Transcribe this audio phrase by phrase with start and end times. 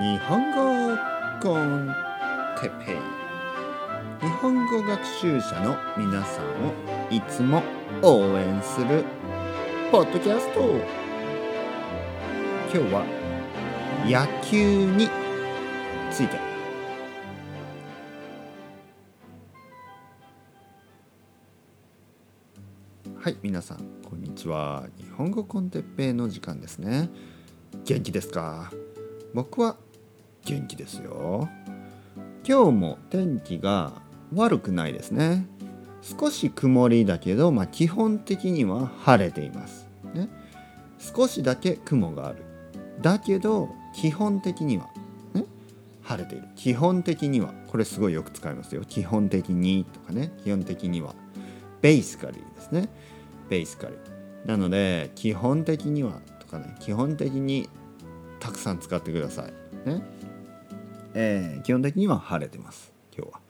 [0.00, 0.96] 日本語
[1.42, 1.94] コン
[2.58, 6.72] テペイ日本語学習者の皆さんを
[7.10, 7.62] いつも
[8.00, 9.04] 応援する
[9.90, 10.62] ポッドキャスト。
[12.74, 13.04] 今日は
[14.06, 15.10] 野球に
[16.10, 16.38] ついて。
[23.20, 23.78] はい皆さん
[24.08, 24.86] こんにちは。
[24.96, 27.10] 日本語コンテッペイの時間ですね。
[27.84, 28.72] 元気ですか？
[29.34, 29.76] 僕は
[30.44, 31.48] 元気ですよ。
[32.46, 33.92] 今日も天気が
[34.34, 35.46] 悪くないですね。
[36.02, 39.86] 少し曇りだけど、まあ、基本的には晴れています。
[40.14, 40.28] ね。
[40.98, 42.44] 少しだけ雲がある。
[43.00, 44.90] だけど基本的には、
[45.32, 45.44] ね、
[46.02, 46.48] 晴れている。
[46.56, 48.82] 基本的にはこれすごいよく使いますよ。
[48.84, 50.32] 基本的にとかね。
[50.44, 51.14] 基本的には。
[51.80, 52.88] ベースカリーですね。
[53.48, 56.74] ベースカリーなので基本的にはとかね。
[56.80, 57.68] 基本的に
[58.42, 59.88] たくさん使ってください。
[59.88, 60.02] ね。
[61.14, 62.92] えー、基本的には晴れてます。
[63.16, 63.40] 今日は。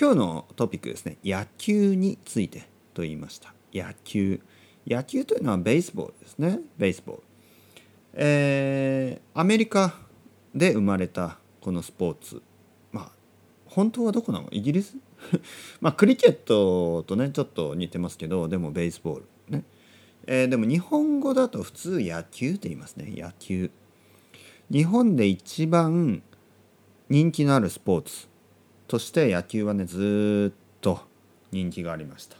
[0.00, 1.16] 今日のトピックですね。
[1.24, 3.52] 野球についてと言いました。
[3.74, 4.40] 野球。
[4.86, 6.60] 野球というのはベースボールですね。
[6.78, 7.22] ベースボール。
[8.12, 9.96] えー、アメリカ
[10.54, 12.40] で生まれたこのスポーツ。
[12.92, 13.12] まあ
[13.66, 14.48] 本当はどこなの？
[14.52, 14.96] イギリス？
[15.82, 19.26] まあクリケットとねちょっと似てますけどでもベースボール。
[19.48, 19.64] ね、
[20.28, 23.12] えー、でも日本語だと普通野球って言いますね。
[23.16, 23.72] 野球。
[24.70, 26.22] 日本で一番
[27.08, 28.28] 人気のあるスポーツ
[28.88, 31.00] として野球はねずっと
[31.50, 32.36] 人気がありました。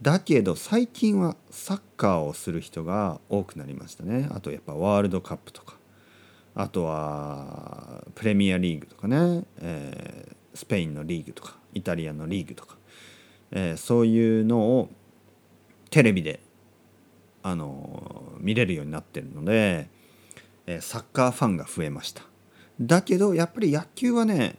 [0.00, 4.28] だけど最近はサッカーをする人が多くなりましたね。
[4.32, 5.76] あとやっぱワールドカップとか。
[6.54, 11.56] あとはプレミアリーグとかね、えー、スペインのリーグとか。
[11.74, 12.76] イタリアのリーグとか、
[13.52, 14.88] えー、そういうのを
[15.90, 16.40] テレビで
[17.42, 19.88] あの見れるようになってるので、
[20.70, 22.22] え、サッカーファンが増えました。
[22.78, 24.56] だけどやっぱり野球はね、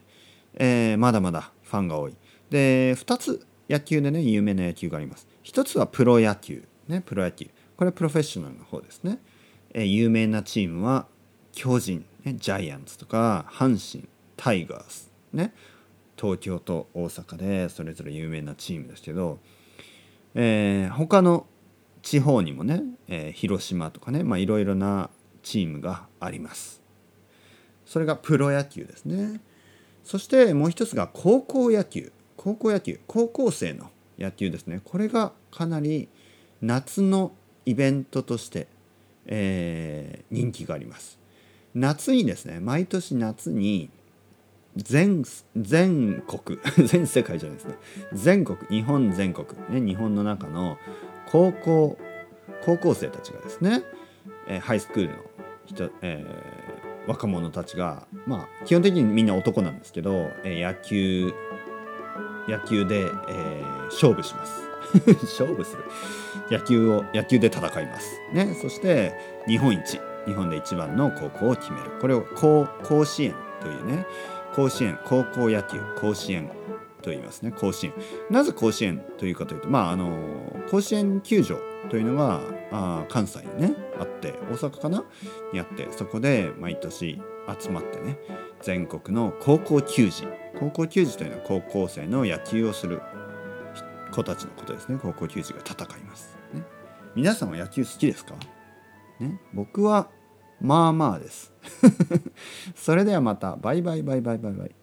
[0.55, 2.15] えー、まだまだファンが多い。
[2.49, 5.27] で2つ野球でね有名な野球があります。
[5.43, 6.63] 1つはプロ野球。
[6.87, 7.45] ねプロ野球。
[7.77, 9.19] これはプロフェッショナルの方ですね、
[9.73, 11.05] えー、有名なチームは
[11.53, 15.11] 巨人、ね、ジャイアンツとか阪神タイガース。
[15.31, 15.53] ね
[16.19, 19.39] 東京と大阪でそれぞれ有名なチームですけど、
[20.33, 21.45] えー、他の
[22.01, 25.09] 地方にもね、えー、広島とかねいろいろな
[25.49, 26.79] チームがあります。
[27.83, 29.41] それがプロ野球ですね。
[30.03, 32.11] そしてもう一つが高校野球。
[32.37, 32.99] 高校野球。
[33.07, 33.89] 高校生の
[34.19, 34.79] 野球ですね。
[34.85, 36.07] これがかなり
[36.61, 37.31] 夏の
[37.65, 38.67] イベントとして、
[39.25, 41.17] えー、人気があります。
[41.73, 43.89] 夏にですね毎年夏に
[44.75, 45.23] 全
[45.55, 47.75] 全国 全世界じゃないですね。
[48.13, 50.77] 全国日本全国、ね、日本の中の
[51.31, 51.97] 高校
[52.63, 53.81] 高校生たちがですね、
[54.47, 55.28] えー、ハイスクールの
[55.69, 61.33] 人、えー、若者たちがまあ基本的にみんな男なんですけど、え野球
[62.47, 64.67] 野球で、えー、勝負します。
[65.21, 65.83] 勝負する。
[66.49, 68.19] 野球を野球で戦います。
[68.33, 68.57] ね。
[68.59, 69.13] そして
[69.47, 71.91] 日本一日本で一番の高校を決める。
[72.01, 74.05] これを甲甲子園というね。
[74.55, 76.49] 甲子園高校野球甲子園
[77.01, 77.51] と言いますね。
[77.51, 77.93] 甲子園。
[78.29, 80.17] なぜ甲子園というかというとまああの
[80.71, 81.57] 甲子園球場
[81.89, 82.41] というのが
[82.71, 85.03] あ関西にねあって大阪かな
[85.53, 87.21] にあってそこで毎年
[87.61, 88.17] 集まってね
[88.61, 90.27] 全国の高校球児
[90.59, 93.01] 高校球児というのは高校生の野球をする
[94.11, 94.97] 子たちのことですね。
[95.01, 96.63] 高校球児が戦います、ね、
[97.15, 98.33] 皆さんは野球好きですか、
[99.19, 100.09] ね、僕は
[100.61, 101.53] まあまあです。
[102.75, 103.55] それではまた。
[103.55, 104.75] バイバイバイバイバイバイ。